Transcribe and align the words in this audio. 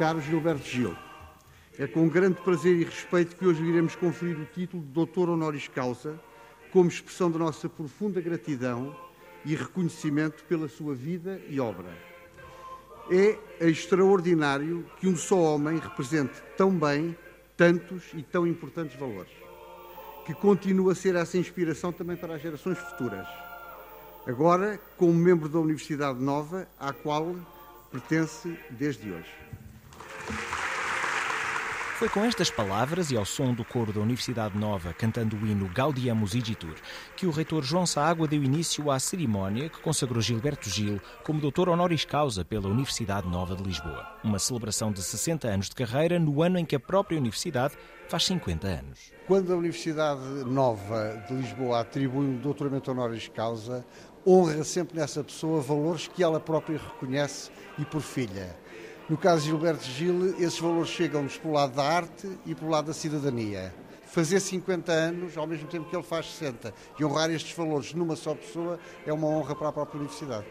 caro 0.00 0.18
Gilberto 0.18 0.66
Gil. 0.66 0.96
É 1.78 1.86
com 1.86 2.08
grande 2.08 2.40
prazer 2.40 2.74
e 2.74 2.84
respeito 2.84 3.36
que 3.36 3.46
hoje 3.46 3.62
iremos 3.62 3.94
conferir 3.94 4.38
o 4.38 4.46
título 4.46 4.82
de 4.82 4.88
Doutor 4.88 5.28
Honoris 5.28 5.68
Causa, 5.68 6.18
como 6.72 6.88
expressão 6.88 7.30
da 7.30 7.38
nossa 7.38 7.68
profunda 7.68 8.18
gratidão 8.18 8.96
e 9.44 9.54
reconhecimento 9.54 10.42
pela 10.44 10.68
sua 10.68 10.94
vida 10.94 11.38
e 11.50 11.60
obra. 11.60 11.90
É 13.10 13.68
extraordinário 13.68 14.86
que 14.98 15.06
um 15.06 15.14
só 15.14 15.36
homem 15.36 15.78
represente 15.78 16.32
tão 16.56 16.70
bem 16.70 17.14
tantos 17.54 18.04
e 18.14 18.22
tão 18.22 18.46
importantes 18.46 18.98
valores, 18.98 19.32
que 20.24 20.32
continua 20.32 20.92
a 20.92 20.94
ser 20.94 21.14
essa 21.14 21.36
inspiração 21.36 21.92
também 21.92 22.16
para 22.16 22.36
as 22.36 22.40
gerações 22.40 22.78
futuras. 22.78 23.28
Agora, 24.26 24.80
como 24.96 25.12
membro 25.12 25.46
da 25.46 25.58
Universidade 25.58 26.18
Nova, 26.18 26.66
à 26.78 26.90
qual 26.90 27.36
pertence 27.92 28.58
desde 28.70 29.12
hoje. 29.12 29.49
Foi 32.00 32.08
com 32.08 32.24
estas 32.24 32.50
palavras 32.50 33.10
e 33.10 33.16
ao 33.18 33.26
som 33.26 33.52
do 33.52 33.62
coro 33.62 33.92
da 33.92 34.00
Universidade 34.00 34.56
Nova 34.56 34.94
cantando 34.94 35.36
o 35.36 35.46
hino 35.46 35.68
Gaudiamus 35.68 36.32
Igitur 36.34 36.74
que 37.14 37.26
o 37.26 37.30
reitor 37.30 37.62
João 37.62 37.84
Saágua 37.84 38.26
deu 38.26 38.42
início 38.42 38.90
à 38.90 38.98
cerimónia 38.98 39.68
que 39.68 39.82
consagrou 39.82 40.22
Gilberto 40.22 40.70
Gil 40.70 40.98
como 41.22 41.42
doutor 41.42 41.68
honoris 41.68 42.06
causa 42.06 42.42
pela 42.42 42.68
Universidade 42.68 43.28
Nova 43.28 43.54
de 43.54 43.62
Lisboa. 43.62 44.16
Uma 44.24 44.38
celebração 44.38 44.90
de 44.90 45.02
60 45.02 45.46
anos 45.46 45.68
de 45.68 45.74
carreira 45.74 46.18
no 46.18 46.42
ano 46.42 46.58
em 46.58 46.64
que 46.64 46.74
a 46.74 46.80
própria 46.80 47.18
universidade 47.18 47.76
faz 48.08 48.24
50 48.24 48.66
anos. 48.66 49.12
Quando 49.26 49.52
a 49.52 49.56
Universidade 49.56 50.22
Nova 50.46 51.22
de 51.28 51.34
Lisboa 51.34 51.80
atribui 51.80 52.24
um 52.24 52.38
doutoramento 52.38 52.90
honoris 52.90 53.28
causa, 53.28 53.84
honra 54.26 54.64
sempre 54.64 54.98
nessa 54.98 55.22
pessoa 55.22 55.60
valores 55.60 56.08
que 56.08 56.22
ela 56.22 56.40
própria 56.40 56.78
reconhece 56.78 57.50
e 57.78 57.84
por 57.84 58.00
filha. 58.00 58.56
No 59.10 59.18
caso 59.18 59.42
de 59.42 59.48
Gilberto 59.48 59.82
Gil, 59.82 60.36
esses 60.38 60.60
valores 60.60 60.88
chegam-nos 60.88 61.36
pelo 61.36 61.54
lado 61.54 61.74
da 61.74 61.82
arte 61.82 62.30
e 62.46 62.54
pelo 62.54 62.70
lado 62.70 62.86
da 62.86 62.92
cidadania. 62.92 63.74
Fazer 64.06 64.38
50 64.38 64.92
anos, 64.92 65.36
ao 65.36 65.48
mesmo 65.48 65.66
tempo 65.66 65.90
que 65.90 65.96
ele 65.96 66.04
faz 66.04 66.26
60, 66.26 66.72
e 66.96 67.04
honrar 67.04 67.28
estes 67.28 67.52
valores 67.56 67.92
numa 67.92 68.14
só 68.14 68.36
pessoa, 68.36 68.78
é 69.04 69.12
uma 69.12 69.26
honra 69.26 69.56
para 69.56 69.70
a 69.70 69.72
própria 69.72 69.98
universidade. 69.98 70.46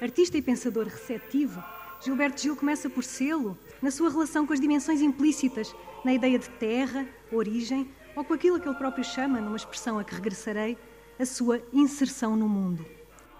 Artista 0.00 0.38
e 0.38 0.42
pensador 0.42 0.86
receptivo, 0.86 1.62
Gilberto 2.02 2.40
Gil 2.40 2.56
começa 2.56 2.88
por 2.88 3.04
sê-lo 3.04 3.58
na 3.82 3.90
sua 3.90 4.08
relação 4.08 4.46
com 4.46 4.54
as 4.54 4.60
dimensões 4.60 5.02
implícitas, 5.02 5.76
na 6.02 6.14
ideia 6.14 6.38
de 6.38 6.48
terra, 6.48 7.06
origem, 7.30 7.90
ou 8.16 8.24
com 8.24 8.32
aquilo 8.32 8.58
que 8.58 8.66
ele 8.66 8.78
próprio 8.78 9.04
chama, 9.04 9.38
numa 9.38 9.58
expressão 9.58 9.98
a 9.98 10.04
que 10.04 10.14
regressarei, 10.14 10.78
a 11.18 11.26
sua 11.26 11.60
inserção 11.74 12.34
no 12.34 12.48
mundo. 12.48 12.86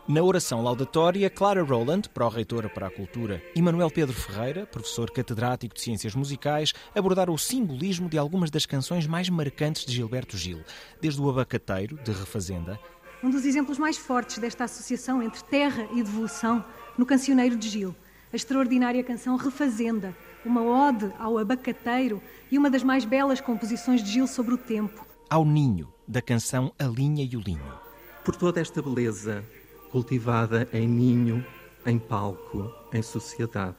Na 0.09 0.23
oração 0.23 0.63
laudatória, 0.63 1.29
Clara 1.29 1.63
Rowland, 1.63 2.09
pró-reitora 2.09 2.67
para 2.67 2.87
a 2.87 2.91
cultura, 2.91 3.43
e 3.55 3.61
Manuel 3.61 3.91
Pedro 3.91 4.15
Ferreira, 4.15 4.65
professor 4.65 5.11
catedrático 5.11 5.75
de 5.75 5.83
ciências 5.83 6.15
musicais, 6.15 6.73
abordaram 6.95 7.35
o 7.35 7.39
simbolismo 7.39 8.09
de 8.09 8.17
algumas 8.17 8.51
das 8.51 8.65
canções 8.65 9.07
mais 9.07 9.29
marcantes 9.29 9.85
de 9.85 9.95
Gilberto 9.95 10.35
Gil, 10.39 10.61
desde 10.99 11.21
o 11.21 11.29
Abacateiro, 11.29 11.99
de 12.03 12.11
Refazenda. 12.11 12.81
Um 13.23 13.29
dos 13.29 13.45
exemplos 13.45 13.77
mais 13.77 13.99
fortes 13.99 14.39
desta 14.39 14.65
associação 14.65 15.23
entre 15.23 15.45
terra 15.45 15.87
e 15.93 16.03
devolução 16.03 16.65
no 16.97 17.05
Cancioneiro 17.05 17.55
de 17.55 17.69
Gil, 17.69 17.95
a 18.33 18.37
extraordinária 18.37 19.05
canção 19.05 19.37
Refazenda, 19.37 20.17
uma 20.43 20.63
ode 20.63 21.13
ao 21.19 21.37
abacateiro 21.37 22.23
e 22.51 22.57
uma 22.57 22.71
das 22.71 22.83
mais 22.83 23.05
belas 23.05 23.43
composições 23.43 24.03
de 24.03 24.11
Gil 24.11 24.27
sobre 24.27 24.55
o 24.55 24.59
tempo. 24.59 25.07
Ao 25.29 25.45
ninho, 25.45 25.93
da 26.07 26.23
canção 26.23 26.73
A 26.79 26.85
Linha 26.85 27.29
e 27.31 27.37
o 27.37 27.41
Linho. 27.41 27.89
Por 28.25 28.35
toda 28.37 28.59
esta 28.59 28.81
beleza, 28.81 29.45
cultivada 29.91 30.69
em 30.73 30.87
ninho, 30.87 31.45
em 31.85 31.99
palco, 31.99 32.73
em 32.93 33.03
sociedade, 33.03 33.77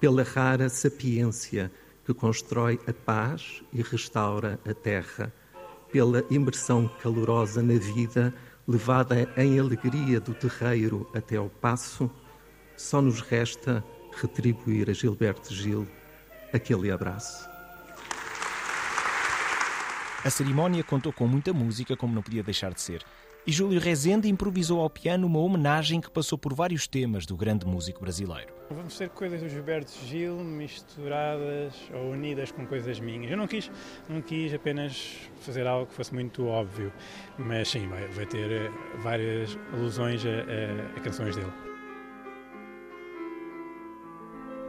pela 0.00 0.22
rara 0.22 0.68
sapiência 0.68 1.70
que 2.04 2.14
constrói 2.14 2.80
a 2.86 2.92
paz 2.92 3.62
e 3.72 3.82
restaura 3.82 4.58
a 4.66 4.72
terra, 4.72 5.32
pela 5.92 6.24
imersão 6.30 6.88
calorosa 7.02 7.62
na 7.62 7.78
vida, 7.78 8.34
levada 8.66 9.28
em 9.36 9.58
alegria 9.58 10.20
do 10.20 10.34
terreiro 10.34 11.08
até 11.14 11.36
ao 11.36 11.48
passo, 11.48 12.10
só 12.76 13.02
nos 13.02 13.20
resta 13.20 13.84
retribuir 14.20 14.88
a 14.88 14.92
Gilberto 14.92 15.52
Gil 15.52 15.86
aquele 16.52 16.90
abraço. 16.90 17.48
A 20.24 20.30
cerimónia 20.30 20.82
contou 20.82 21.12
com 21.12 21.26
muita 21.26 21.52
música, 21.52 21.96
como 21.96 22.14
não 22.14 22.22
podia 22.22 22.42
deixar 22.42 22.72
de 22.72 22.80
ser. 22.80 23.04
E 23.46 23.52
Júlio 23.52 23.80
Rezende 23.80 24.28
improvisou 24.28 24.80
ao 24.80 24.90
piano 24.90 25.26
uma 25.26 25.38
homenagem 25.38 26.02
que 26.02 26.10
passou 26.10 26.36
por 26.36 26.52
vários 26.52 26.86
temas 26.86 27.24
do 27.24 27.34
grande 27.34 27.66
músico 27.66 28.00
brasileiro. 28.00 28.52
Vamos 28.70 28.94
ser 28.94 29.08
coisas 29.08 29.40
do 29.40 29.48
Gilberto 29.48 29.90
Gil 30.04 30.36
misturadas 30.44 31.74
ou 31.94 32.10
unidas 32.10 32.52
com 32.52 32.66
coisas 32.66 33.00
minhas. 33.00 33.30
Eu 33.30 33.38
não 33.38 33.46
quis, 33.46 33.70
não 34.06 34.20
quis 34.20 34.52
apenas 34.52 35.16
fazer 35.40 35.66
algo 35.66 35.86
que 35.86 35.94
fosse 35.94 36.12
muito 36.12 36.46
óbvio, 36.46 36.92
mas 37.38 37.68
sim, 37.68 37.88
vai, 37.88 38.06
vai 38.08 38.26
ter 38.26 38.50
eh, 38.50 38.70
várias 38.98 39.58
alusões 39.72 40.22
a, 40.26 40.28
a, 40.28 40.98
a 40.98 41.00
canções 41.00 41.34
dele. 41.34 41.52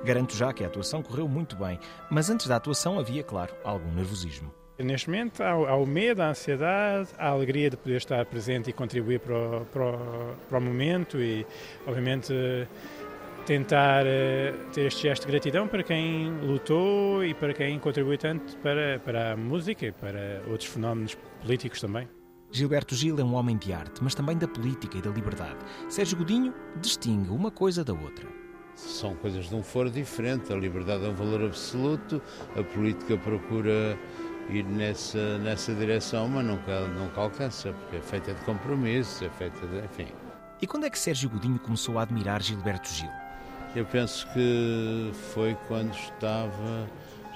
Garanto 0.06 0.34
já 0.34 0.54
que 0.54 0.64
a 0.64 0.68
atuação 0.68 1.04
correu 1.04 1.28
muito 1.28 1.58
bem, 1.58 1.78
mas 2.10 2.30
antes 2.30 2.48
da 2.48 2.56
atuação 2.56 2.98
havia, 2.98 3.24
claro, 3.24 3.54
algum 3.66 3.92
nervosismo. 3.92 4.54
Neste 4.84 5.10
momento 5.10 5.44
há, 5.44 5.50
há, 5.50 5.76
o 5.76 5.86
medo, 5.86 6.22
a 6.22 6.30
ansiedade, 6.30 7.10
a 7.18 7.28
alegria 7.28 7.70
de 7.70 7.76
poder 7.76 7.98
estar 7.98 8.26
presente 8.26 8.70
e 8.70 8.74
contribuir 8.74 9.20
para 9.20 9.36
o, 9.36 9.66
para 9.66 9.84
o, 9.84 10.36
para 10.48 10.58
o 10.58 10.62
momento 10.62 11.18
e, 11.18 11.46
obviamente, 11.86 12.34
tentar 13.46 14.06
eh, 14.06 14.54
ter 14.72 14.86
este 14.86 15.02
gesto 15.02 15.26
de 15.26 15.34
gratidão 15.34 15.68
para 15.68 15.84
quem 15.84 16.32
lutou 16.42 17.26
e 17.26 17.34
para 17.34 17.54
quem 17.54 17.78
contribui 17.78 18.18
tanto 18.18 18.56
para, 18.60 19.00
para 19.00 19.34
a 19.34 19.36
música 19.36 19.88
e 19.88 19.92
para 19.92 20.42
outros 20.48 20.70
fenómenos 20.70 21.18
políticos 21.42 21.82
também. 21.82 22.08
Gilberto 22.50 22.96
Gil 22.96 23.20
é 23.20 23.24
um 23.24 23.36
homem 23.36 23.58
de 23.58 23.74
arte, 23.74 24.02
mas 24.02 24.16
também 24.16 24.38
da 24.38 24.48
política 24.48 24.98
e 24.98 25.02
da 25.02 25.10
liberdade. 25.10 25.58
Sérgio 25.90 26.18
Godinho 26.18 26.54
distingue 26.78 27.32
uma 27.32 27.52
coisa 27.52 27.84
da 27.84 27.92
outra. 27.92 28.28
São 28.76 29.14
coisas 29.16 29.50
de 29.50 29.56
um 29.56 29.62
foro 29.62 29.92
diferente. 29.92 30.54
A 30.54 30.56
liberdade 30.56 31.06
é 31.06 31.10
um 31.10 31.14
valor 31.14 31.44
absoluto, 31.44 32.22
a 32.56 32.64
política 32.64 33.18
procura 33.18 34.00
ir 34.50 34.64
nessa, 34.64 35.38
nessa 35.40 35.74
direção, 35.74 36.28
mas 36.28 36.46
nunca, 36.46 36.82
nunca 36.88 37.22
alcança, 37.22 37.72
porque 37.72 37.98
é 37.98 38.02
feita 38.02 38.34
de 38.34 38.42
compromissos, 38.42 39.22
é 39.22 39.30
feita 39.30 39.68
de. 39.68 39.78
enfim. 39.86 40.08
E 40.62 40.68
quando 40.68 40.86
é 40.86 40.90
que 40.90 41.00
Sérgio 41.00 41.30
Godinho 41.30 41.60
começou 41.60 41.98
a 42.00 42.04
admirar 42.04 42.42
Gilberto 42.42 42.90
Gil? 42.90 43.10
Eu 43.76 43.86
penso 43.86 44.28
que 44.34 45.12
foi 45.34 45.56
quando 45.68 45.94
estava 45.94 46.90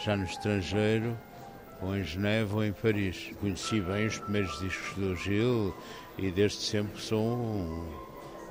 já 0.03 0.15
no 0.17 0.25
estrangeiro, 0.25 1.15
ou 1.81 1.95
em 1.95 2.03
Geneva 2.03 2.55
ou 2.55 2.65
em 2.65 2.71
Paris. 2.71 3.31
Conheci 3.39 3.81
bem 3.81 4.07
os 4.07 4.17
primeiros 4.17 4.59
discos 4.59 4.95
do 4.95 5.15
Gil 5.15 5.75
e 6.17 6.31
desde 6.31 6.59
sempre 6.59 6.99
sou 7.01 7.21
um, 7.21 7.87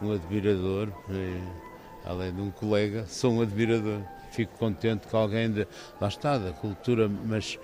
um 0.02 0.12
admirador, 0.12 0.88
além 2.04 2.32
de 2.34 2.40
um 2.40 2.50
colega, 2.50 3.06
sou 3.06 3.32
um 3.32 3.42
admirador. 3.42 4.02
Fico 4.30 4.56
contente 4.58 5.06
que 5.06 5.14
alguém, 5.14 5.50
de, 5.50 5.66
lá 6.00 6.08
está, 6.08 6.38
da 6.38 6.52
cultura, 6.52 7.08
mas 7.08 7.58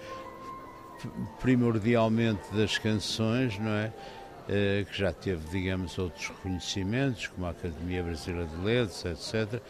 primordialmente 1.40 2.42
das 2.54 2.78
canções, 2.78 3.58
não 3.58 3.70
é? 3.70 3.92
Uh, 4.48 4.84
que 4.86 4.98
já 4.98 5.12
teve, 5.12 5.46
digamos, 5.50 5.98
outros 5.98 6.28
reconhecimentos, 6.28 7.26
como 7.26 7.46
a 7.46 7.50
Academia 7.50 8.02
Brasileira 8.02 8.46
de 8.46 8.56
Letras, 8.64 9.04
etc. 9.04 9.62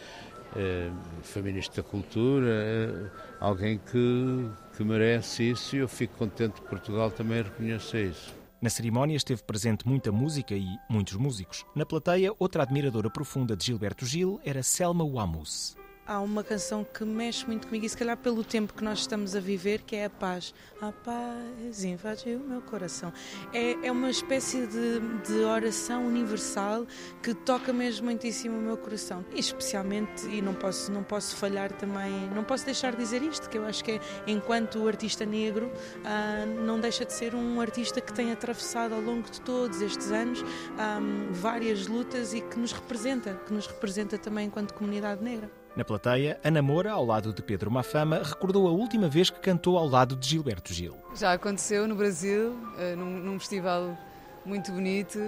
Eh, 0.55 0.89
foi 1.21 1.41
Ministro 1.43 1.83
da 1.83 1.87
Cultura, 1.87 2.47
uh, 2.47 3.09
alguém 3.39 3.77
que, 3.77 4.49
que 4.75 4.83
merece 4.83 5.51
isso 5.51 5.75
e 5.75 5.79
eu 5.79 5.87
fico 5.87 6.17
contente 6.17 6.59
que 6.59 6.67
Portugal 6.67 7.11
também 7.11 7.43
reconheça 7.43 7.99
isso. 7.99 8.33
Na 8.61 8.69
cerimónia 8.69 9.15
esteve 9.15 9.43
presente 9.43 9.87
muita 9.87 10.11
música 10.11 10.55
e 10.55 10.65
muitos 10.89 11.13
músicos. 11.15 11.65
Na 11.75 11.85
plateia, 11.85 12.33
outra 12.39 12.63
admiradora 12.63 13.09
profunda 13.09 13.55
de 13.55 13.65
Gilberto 13.65 14.05
Gil 14.05 14.39
era 14.43 14.63
Selma 14.63 15.05
Wamus 15.05 15.77
há 16.09 16.19
uma 16.19 16.43
canção 16.43 16.83
que 16.83 17.05
mexe 17.05 17.45
muito 17.45 17.67
comigo 17.67 17.85
e 17.85 17.89
se 17.89 17.95
calhar 17.95 18.17
pelo 18.17 18.43
tempo 18.43 18.73
que 18.73 18.83
nós 18.83 18.99
estamos 18.99 19.35
a 19.35 19.39
viver, 19.39 19.83
que 19.83 19.95
é 19.95 20.05
a 20.05 20.09
paz. 20.09 20.55
A 20.81 20.91
paz 20.91 21.83
invadiu 21.83 22.39
o 22.39 22.49
meu 22.49 22.61
coração. 22.63 23.13
É, 23.53 23.73
é 23.85 23.91
uma 23.91 24.09
espécie 24.09 24.65
de, 24.65 24.99
de 25.27 25.43
oração 25.43 26.07
universal 26.07 26.87
que 27.21 27.35
toca 27.35 27.71
mesmo 27.71 28.05
muitíssimo 28.05 28.57
o 28.57 28.61
meu 28.61 28.75
coração. 28.75 29.23
E 29.35 29.39
especialmente, 29.39 30.25
e 30.25 30.41
não 30.41 30.55
posso, 30.55 30.91
não 30.91 31.03
posso 31.03 31.35
falhar 31.35 31.71
também, 31.73 32.27
não 32.33 32.43
posso 32.43 32.65
deixar 32.65 32.93
de 32.93 32.97
dizer 32.97 33.21
isto, 33.21 33.47
que 33.47 33.59
eu 33.59 33.65
acho 33.65 33.83
que 33.83 33.91
é, 33.91 33.99
enquanto 34.25 34.87
artista 34.87 35.27
negro, 35.27 35.71
ah, 36.03 36.43
não 36.65 36.79
deixa 36.79 37.05
de 37.05 37.13
ser 37.13 37.35
um 37.35 37.61
artista 37.61 38.01
que 38.01 38.11
tem 38.11 38.31
atravessado 38.31 38.95
ao 38.95 39.01
longo 39.01 39.29
de 39.29 39.39
todos 39.41 39.79
estes 39.79 40.11
anos 40.11 40.43
ah, 40.75 40.99
várias 41.29 41.85
lutas 41.85 42.33
e 42.33 42.41
que 42.41 42.57
nos 42.57 42.71
representa, 42.71 43.35
que 43.45 43.53
nos 43.53 43.67
representa 43.67 44.17
também 44.17 44.47
enquanto 44.47 44.73
comunidade 44.73 45.23
negra. 45.23 45.58
Na 45.75 45.85
plateia, 45.85 46.39
Ana 46.43 46.61
Moura, 46.61 46.91
ao 46.91 47.05
lado 47.05 47.31
de 47.31 47.41
Pedro 47.41 47.71
Mafama, 47.71 48.21
recordou 48.23 48.67
a 48.67 48.71
última 48.71 49.07
vez 49.07 49.29
que 49.29 49.39
cantou 49.39 49.77
ao 49.77 49.87
lado 49.87 50.15
de 50.15 50.27
Gilberto 50.27 50.73
Gil. 50.73 50.95
Já 51.15 51.33
aconteceu 51.33 51.87
no 51.87 51.95
Brasil, 51.95 52.55
eh, 52.77 52.95
num, 52.95 53.19
num 53.19 53.39
festival 53.39 53.97
muito 54.45 54.71
bonito, 54.71 55.19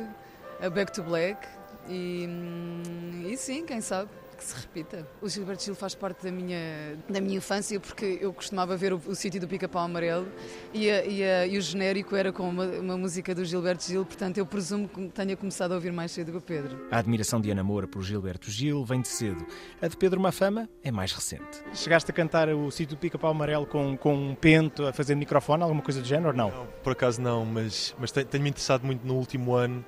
a 0.60 0.70
Back 0.70 0.92
to 0.92 1.04
Black, 1.04 1.48
e, 1.88 2.26
hum, 2.28 3.24
e 3.28 3.38
sim, 3.38 3.66
quem 3.66 3.82
sabe, 3.82 4.10
que 4.42 4.48
se 4.48 4.56
repita. 4.56 5.08
O 5.22 5.30
Gilberto 5.30 5.64
Gil 5.64 5.76
faz 5.76 5.94
parte 5.94 6.24
da 6.24 6.32
minha, 6.32 6.98
da 7.08 7.22
minha 7.22 7.38
infância 7.38 7.80
porque 7.80 8.18
eu 8.20 8.34
costumava 8.34 8.76
ver 8.76 8.92
o, 8.92 9.02
o 9.06 9.16
sítio 9.16 9.40
do 9.40 9.48
Pica-Pau 9.48 9.84
Amarelo 9.84 10.28
e, 10.74 10.90
a, 10.90 11.06
e, 11.06 11.24
a, 11.24 11.48
e, 11.48 11.58
o 11.58 11.62
genérico 11.62 12.16
era 12.16 12.34
com 12.34 12.50
uma, 12.50 12.66
uma, 12.66 12.98
música 12.98 13.36
do 13.36 13.46
Gilberto 13.46 13.84
Gil, 13.86 14.04
portanto 14.04 14.40
eu 14.40 14.46
presumo 14.46 14.90
que 14.90 15.10
tenha 15.10 15.38
começado 15.38 15.74
a 15.74 15.76
ouvir 15.76 15.92
mais 15.92 16.12
cedo 16.12 16.32
que 16.32 16.38
o 16.38 16.42
Pedro. 16.42 16.88
A 16.90 16.98
admiração 16.98 17.40
de 17.40 17.52
Ana 17.52 17.64
Moura 17.64 17.88
por 17.88 18.04
Gilberto 18.04 18.50
Gil 18.50 18.84
vem 18.84 19.02
de 19.02 19.08
cedo. 19.08 19.46
A 19.82 19.88
de 19.88 19.96
Pedro 19.96 20.20
Mafama 20.20 20.68
é 20.84 20.92
mais 20.92 21.12
recente. 21.12 21.64
Chegaste 21.74 22.10
a 22.10 22.14
cantar 22.14 22.50
o 22.50 22.72
sítio 22.72 22.96
do 22.96 23.00
Pica-Pau 23.00 23.30
Amarelo 23.30 23.68
com, 23.68 23.96
com 23.96 24.16
um 24.16 24.36
pento, 24.36 24.86
a 24.86 24.94
fazer 24.94 25.16
microfone, 25.16 25.62
alguma 25.62 25.84
coisa 25.84 26.02
do 26.02 26.08
género 26.08 26.30
ou 26.30 26.36
não? 26.36 26.50
não 26.50 26.68
por 26.84 26.94
acaso 26.94 27.22
não, 27.22 27.46
mas, 27.46 27.96
mas 28.00 28.12
tenho-me 28.12 28.50
interessado 28.50 28.84
muito 28.84 29.06
no 29.06 29.16
último 29.16 29.54
ano 29.54 29.86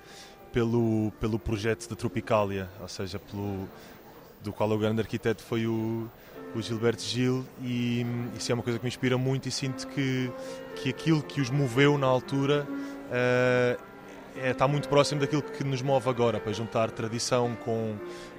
pelo, 0.53 1.11
pelo 1.19 1.39
projeto 1.39 1.89
da 1.89 1.95
Tropicália, 1.95 2.69
ou 2.79 2.87
seja, 2.87 3.17
pelo, 3.17 3.67
do 4.43 4.51
qual 4.51 4.69
o 4.71 4.77
grande 4.77 5.01
arquiteto 5.01 5.41
foi 5.43 5.65
o, 5.65 6.09
o 6.55 6.61
Gilberto 6.61 7.01
Gil 7.01 7.45
e 7.61 8.05
isso 8.37 8.51
é 8.51 8.55
uma 8.55 8.63
coisa 8.63 8.77
que 8.77 8.85
me 8.85 8.89
inspira 8.89 9.17
muito 9.17 9.47
e 9.47 9.51
sinto 9.51 9.87
que, 9.87 10.31
que 10.75 10.89
aquilo 10.89 11.23
que 11.23 11.41
os 11.41 11.49
moveu 11.49 11.97
na 11.97 12.07
altura 12.07 12.67
uh, 12.69 13.93
é, 14.35 14.51
está 14.51 14.67
muito 14.67 14.89
próximo 14.89 15.21
daquilo 15.21 15.41
que 15.41 15.63
nos 15.63 15.81
move 15.81 16.09
agora, 16.09 16.39
para 16.39 16.51
juntar 16.51 16.89
tradição 16.91 17.55
com, 17.63 17.95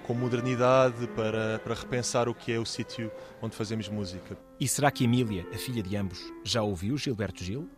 com 0.07 0.15
modernidade, 0.15 1.07
para, 1.09 1.61
para 1.61 1.75
repensar 1.75 2.29
o 2.29 2.35
que 2.35 2.53
é 2.53 2.59
o 2.59 2.67
sítio 2.67 3.11
onde 3.41 3.55
fazemos 3.55 3.89
música. 3.89 4.37
E 4.59 4.67
será 4.67 4.91
que 4.91 5.05
Emília, 5.05 5.47
a 5.53 5.59
filha 5.59 5.83
de 5.83 5.97
ambos, 5.97 6.21
já 6.43 6.63
ouviu 6.63 6.97
Gilberto 6.99 7.45
Gil? 7.45 7.69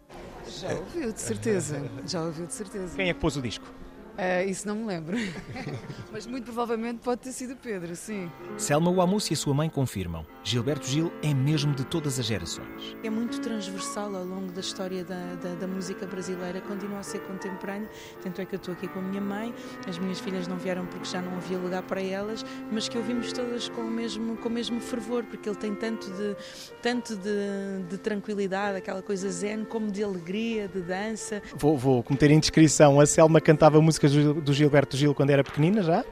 Já 0.49 0.73
ouviu, 0.75 1.12
de 1.12 1.20
certeza. 1.20 1.90
Já 2.06 2.23
ouviu, 2.23 2.46
de 2.46 2.55
certeza. 2.55 2.94
Quem 2.94 3.11
é 3.11 3.14
que 3.14 3.19
pôs 3.19 3.37
o 3.37 3.43
disco? 3.43 3.67
Uh, 4.16 4.48
isso 4.48 4.66
não 4.66 4.76
me 4.76 4.86
lembro. 4.86 5.16
Mas 6.10 6.26
muito 6.26 6.44
provavelmente 6.44 7.00
pode 7.02 7.20
ter 7.20 7.32
sido 7.32 7.54
Pedro, 7.54 7.94
sim. 7.94 8.30
Selma 8.56 8.90
Wamus 8.90 9.30
e 9.30 9.34
a 9.34 9.36
sua 9.36 9.52
mãe 9.52 9.68
confirmam. 9.68 10.24
Gilberto 10.42 10.86
Gil 10.86 11.12
é 11.22 11.34
mesmo 11.34 11.74
de 11.74 11.84
todas 11.84 12.18
as 12.18 12.24
gerações. 12.24 12.96
É 13.04 13.10
muito 13.10 13.38
transversal 13.42 14.16
ao 14.16 14.24
longo 14.24 14.50
da 14.52 14.60
história 14.60 15.04
da, 15.04 15.34
da, 15.34 15.54
da, 15.54 15.66
música 15.66 16.06
brasileira, 16.06 16.62
continua 16.62 17.00
a 17.00 17.02
ser 17.02 17.20
contemporâneo. 17.20 17.88
Tanto 18.22 18.40
é 18.40 18.46
que 18.46 18.54
eu 18.54 18.56
estou 18.56 18.72
aqui 18.72 18.88
com 18.88 19.00
a 19.00 19.02
minha 19.02 19.20
mãe, 19.20 19.54
as 19.86 19.98
minhas 19.98 20.18
filhas 20.18 20.48
não 20.48 20.56
vieram 20.56 20.86
porque 20.86 21.04
já 21.04 21.20
não 21.20 21.36
havia 21.36 21.58
lugar 21.58 21.82
para 21.82 22.00
elas, 22.00 22.42
mas 22.72 22.88
que 22.88 22.96
ouvimos 22.96 23.32
todas 23.34 23.68
com 23.68 23.82
o 23.82 23.90
mesmo, 23.90 24.38
com 24.38 24.48
o 24.48 24.52
mesmo 24.52 24.80
fervor, 24.80 25.24
porque 25.24 25.46
ele 25.46 25.58
tem 25.58 25.74
tanto 25.74 26.10
de, 26.10 26.36
tanto 26.80 27.16
de, 27.16 27.84
de 27.90 27.98
tranquilidade, 27.98 28.78
aquela 28.78 29.02
coisa 29.02 29.28
zen, 29.30 29.64
como 29.66 29.90
de 29.90 30.02
alegria, 30.02 30.68
de 30.68 30.80
dança. 30.80 31.42
Vou, 31.54 31.76
vou 31.76 32.02
cometer 32.02 32.30
indiscrição. 32.30 32.98
A 32.98 33.04
Selma 33.04 33.40
cantava 33.40 33.78
música 33.82 34.06
músicas 34.14 34.43
do 34.43 34.53
Gilberto 34.53 34.97
Gil 34.97 35.14
quando 35.14 35.31
era 35.31 35.43
pequenina 35.43 35.82
já? 35.82 36.05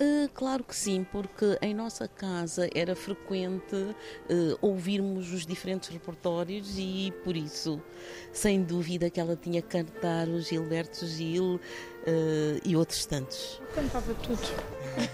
Uh, 0.00 0.28
claro 0.34 0.64
que 0.64 0.74
sim, 0.74 1.06
porque 1.12 1.56
em 1.60 1.72
nossa 1.72 2.08
casa 2.08 2.68
era 2.74 2.96
frequente 2.96 3.76
uh, 3.76 4.58
ouvirmos 4.60 5.32
os 5.32 5.46
diferentes 5.46 5.90
repertórios 5.90 6.74
e 6.76 7.12
por 7.22 7.36
isso, 7.36 7.80
sem 8.32 8.62
dúvida, 8.62 9.08
que 9.08 9.20
ela 9.20 9.36
tinha 9.36 9.62
que 9.62 9.68
cantar 9.68 10.26
o 10.26 10.40
Gilberto 10.40 11.06
Gil 11.06 11.54
uh, 11.54 11.60
e 12.64 12.74
outros 12.74 13.06
tantos. 13.06 13.60
Cantava 13.74 14.12
tudo. 14.14 14.40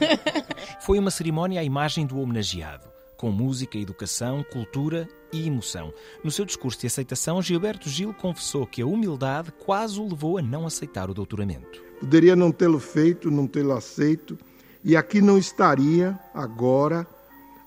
Foi 0.81 0.99
uma 0.99 1.11
cerimónia 1.11 1.61
à 1.61 1.65
imagem 1.65 2.07
do 2.07 2.19
homenageado, 2.19 2.89
com 3.17 3.31
música, 3.31 3.77
educação, 3.77 4.43
cultura 4.45 5.07
e 5.31 5.47
emoção. 5.47 5.93
No 6.25 6.31
seu 6.31 6.47
discurso 6.47 6.81
de 6.81 6.87
aceitação, 6.87 7.43
Gilberto 7.43 7.91
Gil 7.91 8.15
confessou 8.15 8.67
que 8.67 8.81
a 8.81 8.87
humildade 8.87 9.53
quase 9.53 10.01
o 10.01 10.09
levou 10.09 10.39
a 10.39 10.43
não 10.43 10.67
aceitar 10.67 11.11
o 11.11 11.15
doutoramento. 11.15 11.88
Poderia 12.01 12.37
não 12.37 12.53
tê-lo 12.53 12.79
feito, 12.79 13.31
não 13.31 13.47
tê-lo 13.47 13.73
aceito, 13.73 14.39
e 14.85 14.97
aqui 14.97 15.21
não 15.21 15.37
estaria 15.37 16.19
agora 16.33 17.07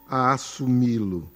a 0.07 0.31
assumi-lo. 0.33 1.29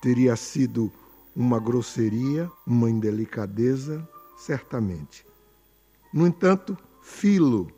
Teria 0.00 0.36
sido 0.36 0.92
uma 1.34 1.58
grosseria, 1.58 2.50
uma 2.66 2.90
indelicadeza, 2.90 4.06
certamente. 4.36 5.24
No 6.12 6.26
entanto, 6.26 6.76
filo, 7.02 7.70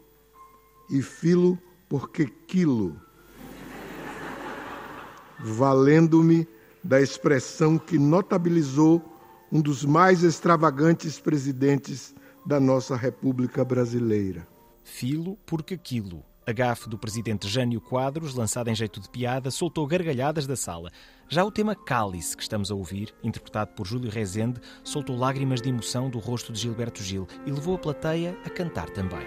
e 0.90 1.00
filo 1.02 1.58
porque 1.88 2.26
quilo, 2.46 2.96
valendo-me 5.38 6.46
da 6.82 7.00
expressão 7.00 7.78
que 7.78 7.98
notabilizou 7.98 9.02
um 9.50 9.60
dos 9.60 9.84
mais 9.84 10.22
extravagantes 10.22 11.18
presidentes 11.18 12.14
da 12.44 12.61
nossa 12.61 12.94
República 12.94 13.64
Brasileira. 13.64 14.46
Filo 14.82 15.38
porque 15.46 15.79
quilo. 15.79 16.23
A 16.46 16.52
gafe 16.52 16.91
do 16.91 16.99
presidente 16.99 17.49
Jânio 17.49 17.81
Quadros, 17.81 18.35
lançada 18.35 18.70
em 18.70 18.75
jeito 18.75 19.00
de 19.00 19.08
piada, 19.08 19.50
soltou 19.50 19.87
gargalhadas 19.87 20.46
da 20.46 20.55
sala. 20.55 20.91
Já 21.26 21.43
o 21.43 21.50
tema 21.50 21.75
Cálice, 21.75 22.37
que 22.37 22.43
estamos 22.43 22.70
a 22.70 22.75
ouvir, 22.75 23.14
interpretado 23.23 23.73
por 23.73 23.87
Júlio 23.87 24.11
Rezende, 24.11 24.61
soltou 24.82 25.17
lágrimas 25.17 25.62
de 25.62 25.70
emoção 25.70 26.11
do 26.11 26.19
rosto 26.19 26.52
de 26.52 26.61
Gilberto 26.61 27.02
Gil 27.02 27.26
e 27.46 27.50
levou 27.50 27.76
a 27.76 27.79
plateia 27.79 28.37
a 28.44 28.50
cantar 28.50 28.90
também. 28.90 29.26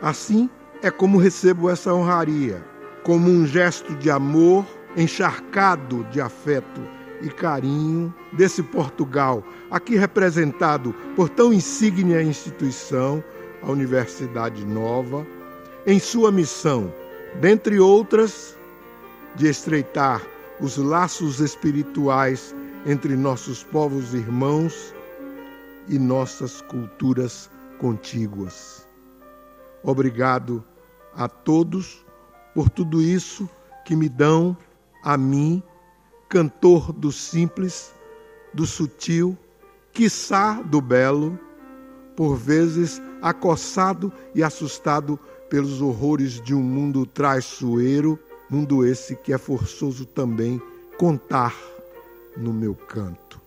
Assim 0.00 0.48
é 0.82 0.90
como 0.90 1.18
recebo 1.18 1.68
essa 1.68 1.92
honraria, 1.92 2.64
como 3.02 3.28
um 3.28 3.46
gesto 3.46 3.94
de 3.96 4.10
amor 4.10 4.64
encharcado 4.96 6.04
de 6.04 6.22
afeto 6.22 6.96
e 7.22 7.28
carinho 7.28 8.14
desse 8.32 8.62
Portugal, 8.62 9.42
aqui 9.70 9.96
representado 9.96 10.94
por 11.14 11.28
tão 11.28 11.52
insígnia 11.52 12.22
instituição, 12.22 13.22
a 13.62 13.70
Universidade 13.70 14.64
Nova, 14.64 15.26
em 15.86 15.98
sua 15.98 16.30
missão, 16.30 16.92
dentre 17.40 17.78
outras, 17.78 18.56
de 19.34 19.48
estreitar 19.48 20.22
os 20.60 20.76
laços 20.76 21.40
espirituais 21.40 22.54
entre 22.86 23.16
nossos 23.16 23.62
povos 23.62 24.14
irmãos 24.14 24.94
e 25.88 25.98
nossas 25.98 26.60
culturas 26.62 27.50
contíguas. 27.78 28.86
Obrigado 29.82 30.64
a 31.14 31.28
todos 31.28 32.04
por 32.54 32.70
tudo 32.70 33.00
isso 33.00 33.48
que 33.84 33.94
me 33.94 34.08
dão 34.08 34.56
a 35.02 35.16
mim 35.16 35.62
cantor 36.28 36.92
do 36.92 37.12
simples, 37.12 37.94
do 38.52 38.66
sutil, 38.66 39.36
quiçá 39.92 40.60
do 40.62 40.80
belo, 40.80 41.38
por 42.16 42.36
vezes 42.36 43.00
acossado 43.22 44.12
e 44.34 44.42
assustado 44.42 45.18
pelos 45.48 45.80
horrores 45.80 46.40
de 46.40 46.54
um 46.54 46.62
mundo 46.62 47.06
traiçoeiro, 47.06 48.18
mundo 48.50 48.84
esse 48.84 49.14
que 49.16 49.32
é 49.32 49.38
forçoso 49.38 50.06
também 50.06 50.60
contar 50.98 51.54
no 52.36 52.52
meu 52.52 52.74
canto. 52.74 53.40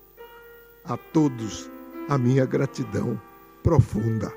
A 0.86 0.98
todos 0.98 1.70
a 2.08 2.18
minha 2.18 2.46
gratidão 2.46 3.20
profunda. 3.62 4.34